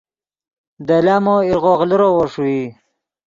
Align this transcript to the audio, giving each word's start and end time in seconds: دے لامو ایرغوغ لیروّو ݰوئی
دے 0.87 0.97
لامو 1.05 1.35
ایرغوغ 1.47 1.79
لیروّو 1.89 2.23
ݰوئی 2.31 2.61